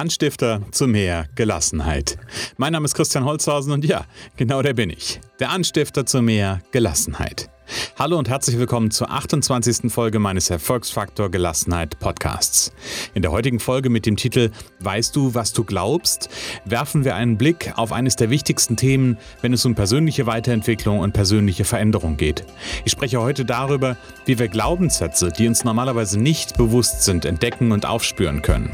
[0.00, 2.16] Anstifter zu mehr Gelassenheit.
[2.56, 5.20] Mein Name ist Christian Holzhausen und ja, genau der bin ich.
[5.40, 7.50] Der Anstifter zu mehr Gelassenheit.
[7.98, 9.92] Hallo und herzlich willkommen zur 28.
[9.92, 12.72] Folge meines Erfolgsfaktor Gelassenheit Podcasts.
[13.14, 14.50] In der heutigen Folge mit dem Titel
[14.80, 16.30] Weißt du, was du glaubst?
[16.64, 21.12] werfen wir einen Blick auf eines der wichtigsten Themen, wenn es um persönliche Weiterentwicklung und
[21.12, 22.44] persönliche Veränderung geht.
[22.84, 27.86] Ich spreche heute darüber, wie wir Glaubenssätze, die uns normalerweise nicht bewusst sind, entdecken und
[27.86, 28.70] aufspüren können.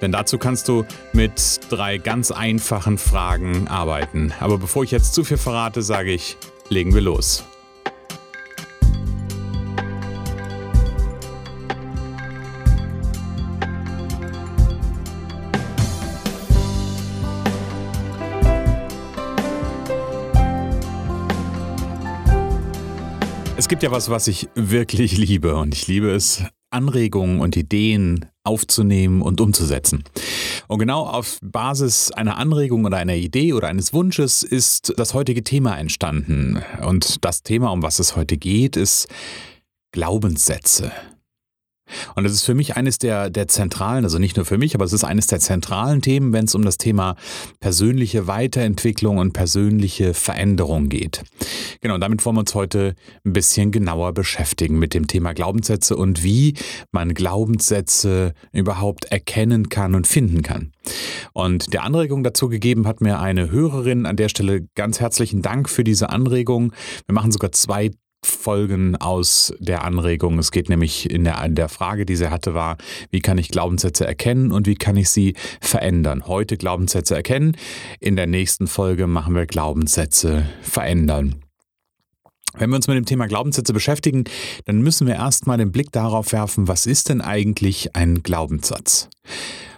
[0.00, 4.32] Denn dazu kannst du mit drei ganz einfachen Fragen arbeiten.
[4.40, 6.36] Aber bevor ich jetzt zu viel verrate, sage ich,
[6.68, 7.44] legen wir los.
[23.64, 28.26] Es gibt ja was, was ich wirklich liebe und ich liebe es, Anregungen und Ideen
[28.42, 30.04] aufzunehmen und umzusetzen.
[30.68, 35.44] Und genau auf Basis einer Anregung oder einer Idee oder eines Wunsches ist das heutige
[35.44, 36.62] Thema entstanden.
[36.86, 39.08] Und das Thema, um was es heute geht, ist
[39.92, 40.92] Glaubenssätze.
[42.14, 44.84] Und das ist für mich eines der, der zentralen, also nicht nur für mich, aber
[44.84, 47.16] es ist eines der zentralen Themen, wenn es um das Thema
[47.60, 51.22] persönliche Weiterentwicklung und persönliche Veränderung geht.
[51.80, 56.22] Genau, damit wollen wir uns heute ein bisschen genauer beschäftigen mit dem Thema Glaubenssätze und
[56.22, 56.54] wie
[56.92, 60.72] man Glaubenssätze überhaupt erkennen kann und finden kann.
[61.32, 65.68] Und der Anregung dazu gegeben hat mir eine Hörerin an der Stelle ganz herzlichen Dank
[65.68, 66.72] für diese Anregung.
[67.06, 67.90] Wir machen sogar zwei
[68.24, 70.38] Folgen aus der Anregung.
[70.38, 72.76] Es geht nämlich in der, in der Frage, die sie hatte, war,
[73.10, 76.26] wie kann ich Glaubenssätze erkennen und wie kann ich sie verändern?
[76.26, 77.56] Heute Glaubenssätze erkennen,
[78.00, 81.36] in der nächsten Folge machen wir Glaubenssätze verändern.
[82.56, 84.24] Wenn wir uns mit dem Thema Glaubenssätze beschäftigen,
[84.64, 89.08] dann müssen wir erstmal den Blick darauf werfen, was ist denn eigentlich ein Glaubenssatz?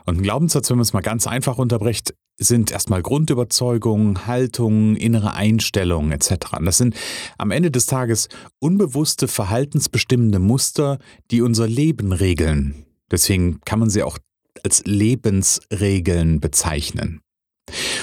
[0.05, 5.34] Und ein Glaubenssatz, wenn man es mal ganz einfach unterbricht, sind erstmal Grundüberzeugungen, Haltungen, innere
[5.34, 6.59] Einstellungen etc.
[6.62, 6.95] Das sind
[7.39, 10.98] am Ende des Tages unbewusste verhaltensbestimmende Muster,
[11.30, 12.86] die unser Leben regeln.
[13.11, 14.19] Deswegen kann man sie auch
[14.64, 17.20] als Lebensregeln bezeichnen.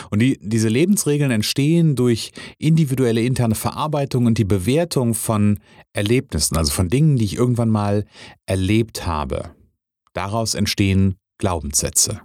[0.09, 5.59] Und die, diese Lebensregeln entstehen durch individuelle interne Verarbeitung und die Bewertung von
[5.93, 8.05] Erlebnissen, also von Dingen, die ich irgendwann mal
[8.45, 9.55] erlebt habe.
[10.13, 12.21] Daraus entstehen Glaubenssätze.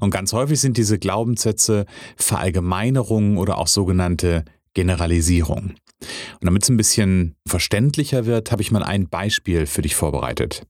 [0.00, 1.86] Und ganz häufig sind diese Glaubenssätze
[2.16, 5.76] Verallgemeinerungen oder auch sogenannte Generalisierungen.
[6.00, 10.66] Und damit es ein bisschen verständlicher wird, habe ich mal ein Beispiel für dich vorbereitet.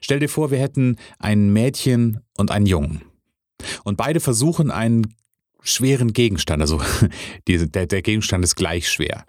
[0.00, 3.02] Stell dir vor, wir hätten ein Mädchen und einen Jungen.
[3.84, 5.14] Und beide versuchen einen
[5.62, 6.80] schweren Gegenstand, also
[7.48, 9.24] die, der, der, Gegenstand ist gleich schwer,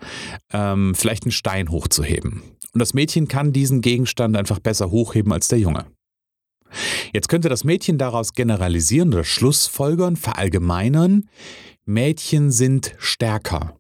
[0.52, 2.44] ähm, vielleicht einen Stein hochzuheben.
[2.74, 5.86] Und das Mädchen kann diesen Gegenstand einfach besser hochheben als der Junge.
[7.14, 11.30] Jetzt könnte das Mädchen daraus generalisieren oder Schlussfolgern, verallgemeinern,
[11.86, 13.80] Mädchen sind stärker.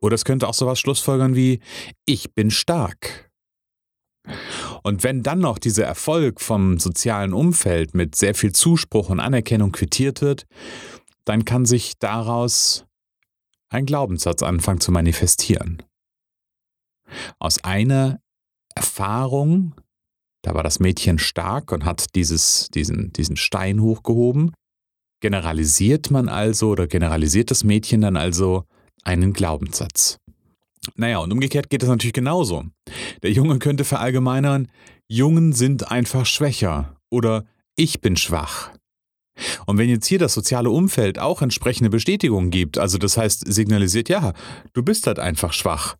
[0.00, 1.60] Oder es könnte auch sowas schlussfolgern wie,
[2.06, 3.30] ich bin stark.
[4.82, 9.72] Und wenn dann noch dieser Erfolg vom sozialen Umfeld mit sehr viel Zuspruch und Anerkennung
[9.72, 10.46] quittiert wird,
[11.24, 12.86] dann kann sich daraus
[13.68, 15.82] ein Glaubenssatz anfangen zu manifestieren.
[17.38, 18.20] Aus einer
[18.74, 19.74] Erfahrung,
[20.42, 24.52] da war das Mädchen stark und hat dieses, diesen, diesen Stein hochgehoben.
[25.20, 28.64] Generalisiert man also oder generalisiert das Mädchen dann also
[29.04, 30.18] einen Glaubenssatz.
[30.96, 32.64] Naja, und umgekehrt geht es natürlich genauso.
[33.22, 34.68] Der Junge könnte verallgemeinern,
[35.08, 37.44] Jungen sind einfach schwächer oder
[37.76, 38.70] ich bin schwach.
[39.66, 44.08] Und wenn jetzt hier das soziale Umfeld auch entsprechende Bestätigung gibt, also das heißt signalisiert,
[44.08, 44.32] ja,
[44.72, 45.96] du bist halt einfach schwach,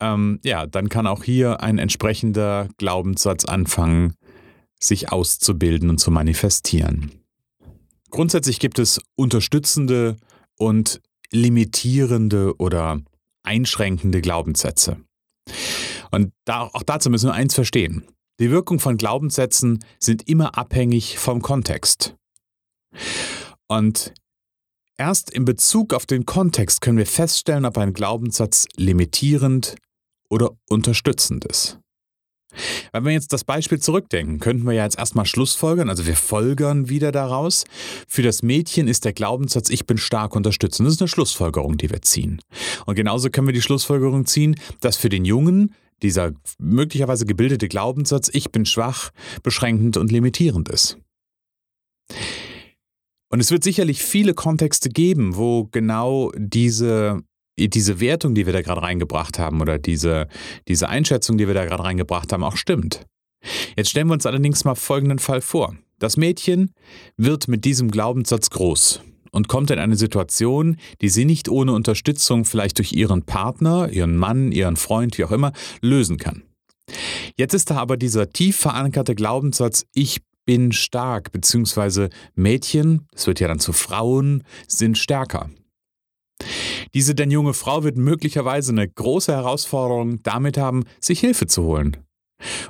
[0.00, 4.14] ähm, ja, dann kann auch hier ein entsprechender Glaubenssatz anfangen,
[4.78, 7.12] sich auszubilden und zu manifestieren.
[8.10, 10.16] Grundsätzlich gibt es unterstützende
[10.58, 11.00] und
[11.30, 13.00] limitierende oder
[13.42, 14.96] einschränkende Glaubenssätze.
[16.10, 18.04] Und da, auch dazu müssen wir eins verstehen.
[18.40, 22.16] Die Wirkung von Glaubenssätzen sind immer abhängig vom Kontext.
[23.68, 24.12] Und
[24.96, 29.76] erst in Bezug auf den Kontext können wir feststellen, ob ein Glaubenssatz limitierend,
[30.30, 31.78] oder Unterstützendes.
[32.92, 36.88] Wenn wir jetzt das Beispiel zurückdenken, könnten wir ja jetzt erstmal Schlussfolgern, also wir folgern
[36.88, 37.64] wieder daraus.
[38.08, 40.86] Für das Mädchen ist der Glaubenssatz, ich bin stark unterstützend.
[40.86, 42.40] Das ist eine Schlussfolgerung, die wir ziehen.
[42.86, 48.30] Und genauso können wir die Schlussfolgerung ziehen, dass für den Jungen dieser möglicherweise gebildete Glaubenssatz,
[48.32, 49.10] ich bin schwach,
[49.42, 50.98] beschränkend und limitierend ist.
[53.32, 57.22] Und es wird sicherlich viele Kontexte geben, wo genau diese
[57.58, 60.28] diese Wertung, die wir da gerade reingebracht haben oder diese,
[60.68, 63.06] diese Einschätzung, die wir da gerade reingebracht haben, auch stimmt.
[63.76, 65.74] Jetzt stellen wir uns allerdings mal folgenden Fall vor.
[65.98, 66.72] Das Mädchen
[67.16, 69.02] wird mit diesem Glaubenssatz groß
[69.32, 74.16] und kommt in eine Situation, die sie nicht ohne Unterstützung vielleicht durch ihren Partner, ihren
[74.16, 76.42] Mann, ihren Freund, wie auch immer, lösen kann.
[77.36, 83.40] Jetzt ist da aber dieser tief verankerte Glaubenssatz, ich bin stark, beziehungsweise Mädchen, es wird
[83.40, 85.50] ja dann zu Frauen, sind stärker.
[86.94, 91.96] Diese denn junge Frau wird möglicherweise eine große Herausforderung damit haben, sich Hilfe zu holen.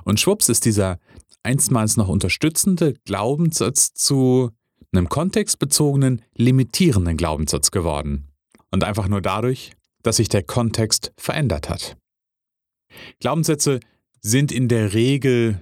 [0.05, 0.99] Und schwupps ist dieser
[1.43, 4.50] einstmals noch unterstützende Glaubenssatz zu
[4.93, 8.26] einem kontextbezogenen, limitierenden Glaubenssatz geworden.
[8.70, 9.72] Und einfach nur dadurch,
[10.02, 11.96] dass sich der Kontext verändert hat.
[13.20, 13.81] Glaubenssätze
[14.20, 15.61] sind in der Regel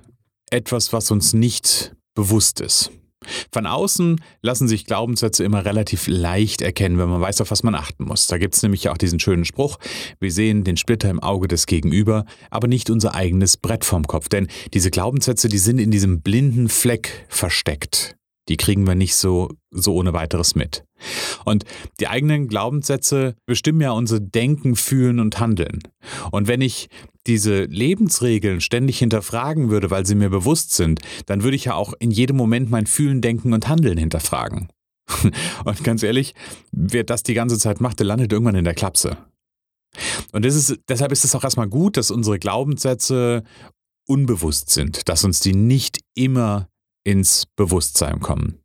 [0.51, 2.91] etwas, was uns nicht bewusst ist.
[3.53, 7.75] Von außen lassen sich Glaubenssätze immer relativ leicht erkennen, wenn man weiß, auf was man
[7.75, 8.27] achten muss.
[8.27, 9.79] Da gibt es nämlich auch diesen schönen Spruch,
[10.21, 14.29] wir sehen den Splitter im Auge des Gegenüber, aber nicht unser eigenes Brett vorm Kopf.
[14.29, 18.17] Denn diese Glaubenssätze, die sind in diesem blinden Fleck versteckt.
[18.49, 20.85] Die kriegen wir nicht so, so ohne weiteres mit.
[21.45, 21.65] Und
[22.01, 25.81] die eigenen Glaubenssätze bestimmen ja unser Denken, Fühlen und Handeln.
[26.31, 26.89] Und wenn ich
[27.29, 31.93] diese Lebensregeln ständig hinterfragen würde, weil sie mir bewusst sind, dann würde ich ja auch
[32.01, 34.69] in jedem Moment mein Fühlen, Denken und Handeln hinterfragen.
[35.65, 36.35] Und ganz ehrlich,
[36.71, 39.17] wer das die ganze Zeit macht, der landet irgendwann in der Klapse.
[40.33, 43.43] Und ist, deshalb ist es auch erstmal gut, dass unsere Glaubenssätze
[44.07, 46.69] unbewusst sind, dass uns die nicht immer
[47.05, 48.61] ins Bewusstsein kommen.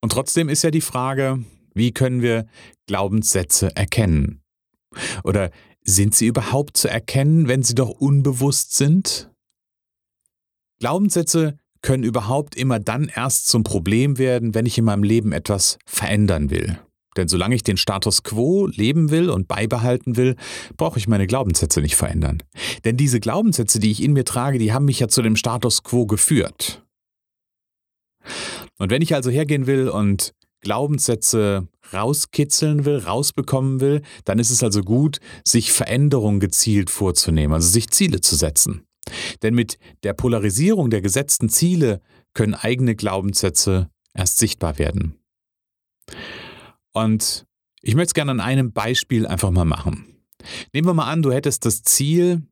[0.00, 1.44] Und trotzdem ist ja die Frage,
[1.74, 2.46] wie können wir
[2.86, 4.40] Glaubenssätze erkennen?
[5.24, 5.50] Oder
[5.82, 9.30] sind sie überhaupt zu erkennen, wenn sie doch unbewusst sind?
[10.80, 15.78] Glaubenssätze können überhaupt immer dann erst zum Problem werden, wenn ich in meinem Leben etwas
[15.86, 16.78] verändern will.
[17.16, 20.36] Denn solange ich den Status quo leben will und beibehalten will,
[20.76, 22.42] brauche ich meine Glaubenssätze nicht verändern.
[22.84, 25.82] Denn diese Glaubenssätze, die ich in mir trage, die haben mich ja zu dem Status
[25.82, 26.84] quo geführt.
[28.78, 34.62] Und wenn ich also hergehen will und Glaubenssätze rauskitzeln will, rausbekommen will, dann ist es
[34.62, 38.84] also gut, sich Veränderungen gezielt vorzunehmen, also sich Ziele zu setzen.
[39.42, 42.00] Denn mit der Polarisierung der gesetzten Ziele
[42.34, 45.18] können eigene Glaubenssätze erst sichtbar werden.
[46.92, 47.46] Und
[47.80, 50.16] ich möchte es gerne an einem Beispiel einfach mal machen.
[50.72, 52.42] Nehmen wir mal an, du hättest das Ziel,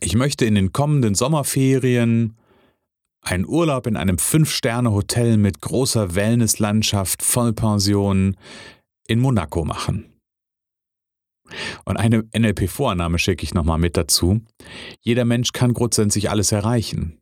[0.00, 2.36] ich möchte in den kommenden Sommerferien
[3.22, 8.36] ein Urlaub in einem Fünf-Sterne-Hotel mit großer Wellnesslandschaft, Vollpension
[9.06, 10.06] in Monaco machen.
[11.84, 14.40] Und eine NLP-Vorannahme schicke ich nochmal mit dazu.
[15.00, 17.18] Jeder Mensch kann grundsätzlich alles erreichen.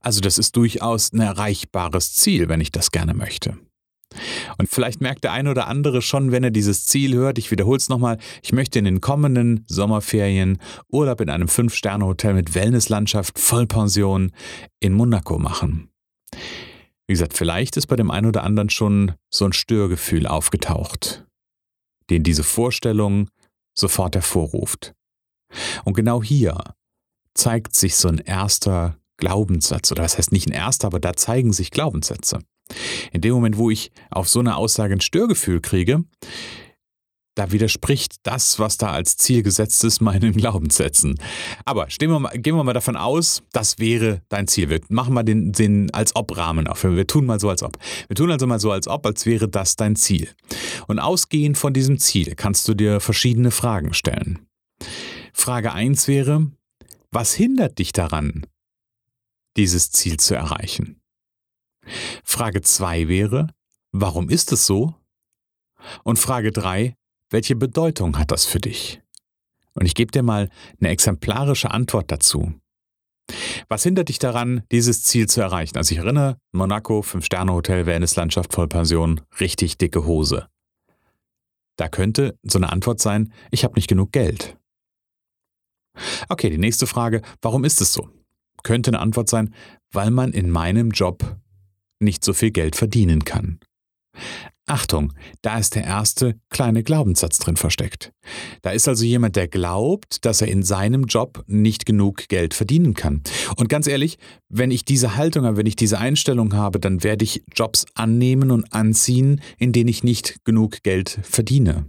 [0.00, 3.56] Also das ist durchaus ein erreichbares Ziel, wenn ich das gerne möchte.
[4.58, 7.78] Und vielleicht merkt der eine oder andere schon, wenn er dieses Ziel hört, ich wiederhole
[7.78, 10.58] es nochmal, ich möchte in den kommenden Sommerferien
[10.88, 14.32] Urlaub in einem Fünf-Sterne-Hotel mit Wellnesslandschaft, Vollpension
[14.80, 15.90] in Monaco machen.
[17.06, 21.26] Wie gesagt, vielleicht ist bei dem einen oder anderen schon so ein Störgefühl aufgetaucht,
[22.08, 23.28] den diese Vorstellung
[23.76, 24.94] sofort hervorruft.
[25.84, 26.56] Und genau hier
[27.34, 31.52] zeigt sich so ein erster Glaubenssatz, oder das heißt nicht ein erster, aber da zeigen
[31.52, 32.40] sich Glaubenssätze.
[33.12, 36.04] In dem Moment, wo ich auf so eine Aussage ein Störgefühl kriege,
[37.40, 41.18] da widerspricht das, was da als Ziel gesetzt ist, meinen Glaubenssätzen.
[41.64, 44.68] Aber wir mal, gehen wir mal davon aus, das wäre dein Ziel.
[44.68, 46.84] Wir machen mal den, den als ob-Rahmen auf.
[46.84, 47.78] Wir tun mal so als ob.
[48.08, 50.28] Wir tun also mal so als ob, als wäre das dein Ziel.
[50.86, 54.40] Und ausgehend von diesem Ziel kannst du dir verschiedene Fragen stellen.
[55.32, 56.50] Frage 1 wäre,
[57.10, 58.46] was hindert dich daran,
[59.56, 60.99] dieses Ziel zu erreichen?
[62.24, 63.48] Frage 2 wäre,
[63.92, 64.94] warum ist es so?
[66.04, 66.94] Und Frage 3,
[67.30, 69.00] welche Bedeutung hat das für dich?
[69.74, 72.54] Und ich gebe dir mal eine exemplarische Antwort dazu.
[73.68, 75.76] Was hindert dich daran, dieses Ziel zu erreichen?
[75.76, 80.48] Also ich erinnere, Monaco, 5-Sterne-Hotel, Wellnesslandschaft, Vollpension, richtig dicke Hose.
[81.76, 84.56] Da könnte so eine Antwort sein, ich habe nicht genug Geld.
[86.28, 88.08] Okay, die nächste Frage, warum ist es so?
[88.62, 89.54] Könnte eine Antwort sein,
[89.92, 91.36] weil man in meinem Job
[92.00, 93.60] nicht so viel Geld verdienen kann.
[94.70, 98.12] Achtung, da ist der erste kleine Glaubenssatz drin versteckt.
[98.62, 102.94] Da ist also jemand, der glaubt, dass er in seinem Job nicht genug Geld verdienen
[102.94, 103.22] kann.
[103.56, 107.24] Und ganz ehrlich, wenn ich diese Haltung habe, wenn ich diese Einstellung habe, dann werde
[107.24, 111.86] ich Jobs annehmen und anziehen, in denen ich nicht genug Geld verdiene.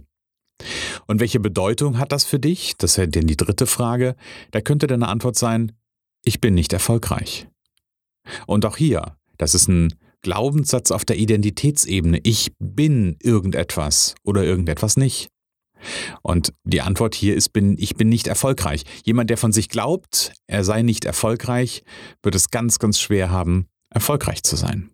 [1.06, 2.74] Und welche Bedeutung hat das für dich?
[2.78, 4.16] Das wäre denn die dritte Frage.
[4.50, 5.72] Da könnte deine Antwort sein,
[6.24, 7.46] ich bin nicht erfolgreich.
[8.46, 12.20] Und auch hier, das ist ein Glaubenssatz auf der Identitätsebene.
[12.22, 15.28] Ich bin irgendetwas oder irgendetwas nicht.
[16.22, 18.84] Und die Antwort hier ist, bin, ich bin nicht erfolgreich.
[19.04, 21.82] Jemand, der von sich glaubt, er sei nicht erfolgreich,
[22.22, 24.91] wird es ganz, ganz schwer haben, erfolgreich zu sein.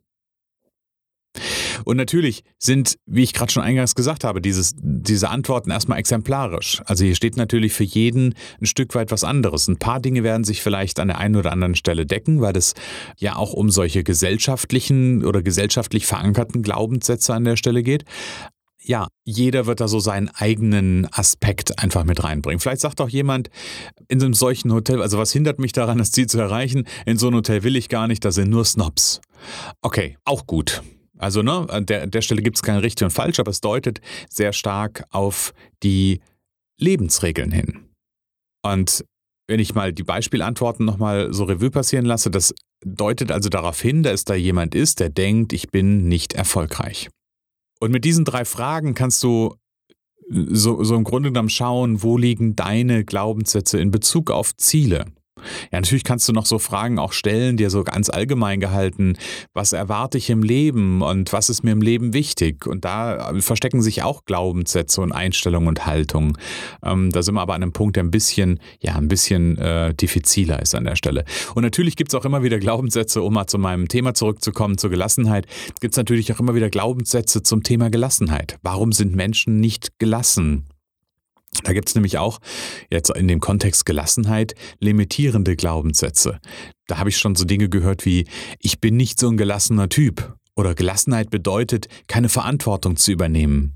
[1.85, 6.83] Und natürlich sind, wie ich gerade schon eingangs gesagt habe, dieses, diese Antworten erstmal exemplarisch.
[6.85, 9.69] Also hier steht natürlich für jeden ein Stück weit was anderes.
[9.69, 12.75] Ein paar Dinge werden sich vielleicht an der einen oder anderen Stelle decken, weil es
[13.17, 18.05] ja auch um solche gesellschaftlichen oder gesellschaftlich verankerten Glaubenssätze an der Stelle geht
[18.89, 22.59] ja, jeder wird da so seinen eigenen Aspekt einfach mit reinbringen.
[22.59, 23.51] Vielleicht sagt auch jemand
[24.09, 26.87] in einem solchen Hotel, also was hindert mich daran, das Ziel zu erreichen?
[27.05, 29.21] In so ein Hotel will ich gar nicht, da sind nur Snobs.
[29.83, 30.83] Okay, auch gut.
[31.19, 34.01] Also ne, an der, der Stelle gibt es kein richtig und falsch, aber es deutet
[34.29, 36.21] sehr stark auf die
[36.79, 37.89] Lebensregeln hin.
[38.63, 39.05] Und
[39.49, 44.03] wenn ich mal die Beispielantworten nochmal so Revue passieren lasse, das deutet also darauf hin,
[44.03, 47.09] dass da jemand ist, der denkt, ich bin nicht erfolgreich.
[47.81, 49.55] Und mit diesen drei Fragen kannst du
[50.31, 55.07] so, so im Grunde genommen schauen, wo liegen deine Glaubenssätze in Bezug auf Ziele.
[55.73, 59.17] Ja, natürlich kannst du noch so Fragen auch stellen, dir so ganz allgemein gehalten,
[59.55, 62.67] was erwarte ich im Leben und was ist mir im Leben wichtig?
[62.67, 66.37] Und da verstecken sich auch Glaubenssätze und Einstellungen und Haltungen.
[66.83, 69.95] Ähm, da sind wir aber an einem Punkt, der ein bisschen, ja, ein bisschen äh,
[69.95, 71.25] diffiziler ist an der Stelle.
[71.55, 74.91] Und natürlich gibt es auch immer wieder Glaubenssätze, um mal zu meinem Thema zurückzukommen, zur
[74.91, 75.47] Gelassenheit,
[75.81, 78.59] gibt es natürlich auch immer wieder Glaubenssätze zum Thema Gelassenheit.
[78.63, 80.65] Warum sind Menschen nicht gelassen?
[81.65, 82.39] Da gibt es nämlich auch
[82.91, 86.39] jetzt in dem Kontext Gelassenheit limitierende Glaubenssätze.
[86.87, 88.27] Da habe ich schon so Dinge gehört wie,
[88.61, 93.75] ich bin nicht so ein gelassener Typ oder Gelassenheit bedeutet, keine Verantwortung zu übernehmen.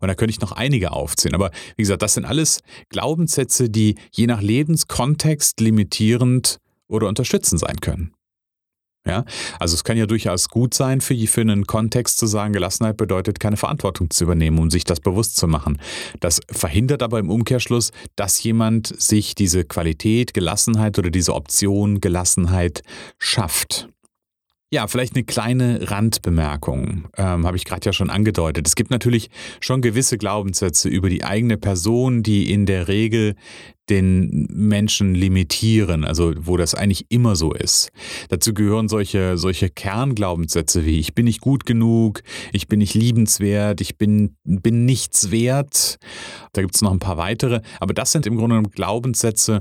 [0.00, 1.34] Und da könnte ich noch einige aufzählen.
[1.34, 2.60] Aber wie gesagt, das sind alles
[2.90, 6.58] Glaubenssätze, die je nach Lebenskontext limitierend
[6.88, 8.12] oder unterstützend sein können.
[9.06, 9.24] Ja,
[9.60, 13.38] also es kann ja durchaus gut sein, für, für einen Kontext zu sagen, Gelassenheit bedeutet,
[13.38, 15.78] keine Verantwortung zu übernehmen, um sich das bewusst zu machen.
[16.20, 22.82] Das verhindert aber im Umkehrschluss, dass jemand sich diese Qualität, Gelassenheit oder diese Option Gelassenheit
[23.18, 23.88] schafft.
[24.74, 28.66] Ja, vielleicht eine kleine Randbemerkung, ähm, habe ich gerade ja schon angedeutet.
[28.66, 33.36] Es gibt natürlich schon gewisse Glaubenssätze über die eigene Person, die in der Regel
[33.88, 37.92] den Menschen limitieren, also wo das eigentlich immer so ist.
[38.30, 43.80] Dazu gehören solche, solche Kernglaubenssätze wie ich bin nicht gut genug, ich bin nicht liebenswert,
[43.80, 45.98] ich bin, bin nichts wert.
[46.52, 49.60] Da gibt es noch ein paar weitere, aber das sind im Grunde Glaubenssätze,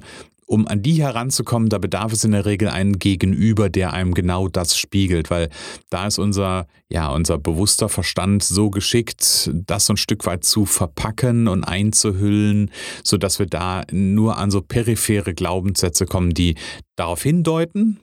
[0.54, 4.48] um an die heranzukommen, da bedarf es in der Regel einen Gegenüber, der einem genau
[4.48, 5.50] das spiegelt, weil
[5.90, 10.66] da ist unser, ja, unser bewusster Verstand so geschickt, das so ein Stück weit zu
[10.66, 12.70] verpacken und einzuhüllen,
[13.04, 16.56] sodass wir da nur an so periphere Glaubenssätze kommen, die
[16.96, 18.00] darauf hindeuten,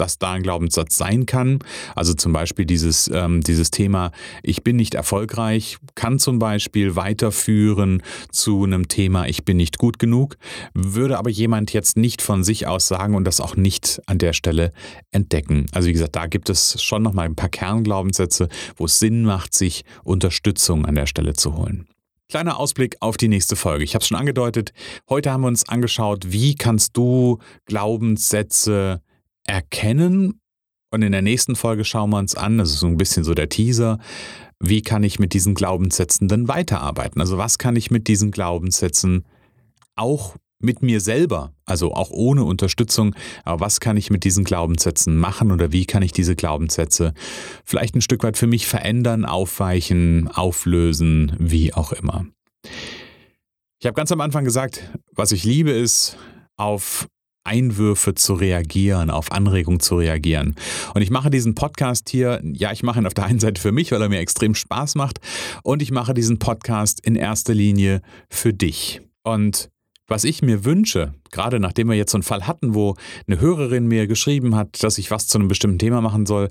[0.00, 1.58] dass da ein Glaubenssatz sein kann.
[1.94, 4.12] Also zum Beispiel dieses, ähm, dieses Thema,
[4.42, 9.98] ich bin nicht erfolgreich, kann zum Beispiel weiterführen zu einem Thema, ich bin nicht gut
[9.98, 10.36] genug,
[10.74, 14.32] würde aber jemand jetzt nicht von sich aus sagen und das auch nicht an der
[14.32, 14.72] Stelle
[15.10, 15.66] entdecken.
[15.72, 19.54] Also wie gesagt, da gibt es schon nochmal ein paar Kernglaubenssätze, wo es Sinn macht,
[19.54, 21.86] sich Unterstützung an der Stelle zu holen.
[22.30, 23.84] Kleiner Ausblick auf die nächste Folge.
[23.84, 24.74] Ich habe es schon angedeutet.
[25.08, 29.00] Heute haben wir uns angeschaut, wie kannst du Glaubenssätze
[29.48, 30.40] erkennen.
[30.90, 33.34] Und in der nächsten Folge schauen wir uns an, das ist so ein bisschen so
[33.34, 33.98] der Teaser,
[34.60, 37.20] wie kann ich mit diesen Glaubenssätzen denn weiterarbeiten?
[37.20, 39.24] Also was kann ich mit diesen Glaubenssätzen
[39.94, 43.14] auch mit mir selber, also auch ohne Unterstützung,
[43.44, 47.14] aber was kann ich mit diesen Glaubenssätzen machen oder wie kann ich diese Glaubenssätze
[47.64, 52.26] vielleicht ein Stück weit für mich verändern, aufweichen, auflösen, wie auch immer.
[53.80, 56.16] Ich habe ganz am Anfang gesagt, was ich liebe ist,
[56.56, 57.06] auf
[57.44, 60.54] Einwürfe zu reagieren, auf Anregungen zu reagieren.
[60.94, 63.72] Und ich mache diesen Podcast hier, ja, ich mache ihn auf der einen Seite für
[63.72, 65.20] mich, weil er mir extrem Spaß macht.
[65.62, 69.00] Und ich mache diesen Podcast in erster Linie für dich.
[69.22, 69.70] Und
[70.08, 72.96] was ich mir wünsche, gerade nachdem wir jetzt so einen Fall hatten, wo
[73.26, 76.48] eine Hörerin mir geschrieben hat, dass ich was zu einem bestimmten Thema machen soll,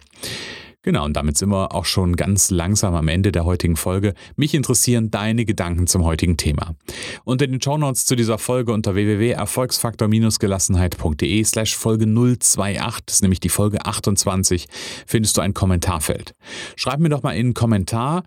[0.88, 4.14] Genau, und damit sind wir auch schon ganz langsam am Ende der heutigen Folge.
[4.38, 6.78] Mich interessieren deine Gedanken zum heutigen Thema.
[7.26, 13.50] Unter den Shownotes zu dieser Folge unter www.erfolgsfaktor-gelassenheit.de slash Folge 028, das ist nämlich die
[13.50, 14.70] Folge 28,
[15.06, 16.32] findest du ein Kommentarfeld.
[16.78, 18.24] Schreib mir doch mal in einen Kommentar,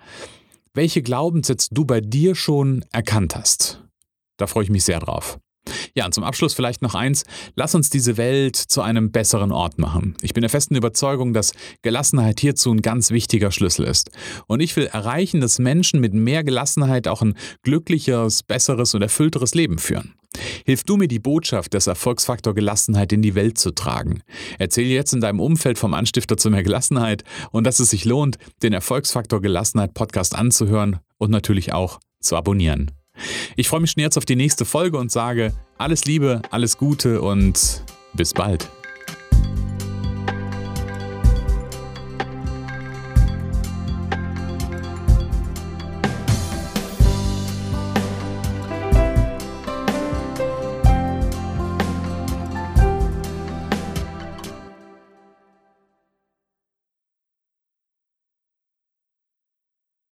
[0.75, 3.83] welche Glaubenssätze du bei dir schon erkannt hast.
[4.37, 5.38] Da freue ich mich sehr drauf.
[5.95, 7.25] Ja, und zum Abschluss vielleicht noch eins.
[7.55, 10.17] Lass uns diese Welt zu einem besseren Ort machen.
[10.23, 11.52] Ich bin der festen Überzeugung, dass
[11.83, 14.11] Gelassenheit hierzu ein ganz wichtiger Schlüssel ist.
[14.47, 19.55] Und ich will erreichen, dass Menschen mit mehr Gelassenheit auch ein glücklicheres, besseres und erfüllteres
[19.55, 20.14] Leben führen.
[20.64, 24.23] Hilf du mir, die Botschaft des Erfolgsfaktor Gelassenheit in die Welt zu tragen.
[24.59, 28.38] Erzähl jetzt in deinem Umfeld vom Anstifter zu mehr Gelassenheit und dass es sich lohnt,
[28.62, 32.93] den Erfolgsfaktor Gelassenheit Podcast anzuhören und natürlich auch zu abonnieren.
[33.57, 37.23] Ich freue mich schon jetzt auf die nächste Folge und sage alles Liebe, alles Gute
[37.23, 37.83] und
[38.15, 38.69] bis bald.